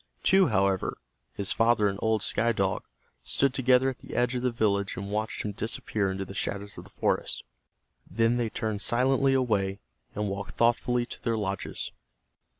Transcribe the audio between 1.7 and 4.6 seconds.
and old Sky Dog, stood together at the edge of the